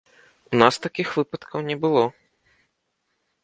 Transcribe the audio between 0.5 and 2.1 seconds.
У нас такіх выпадкаў не было!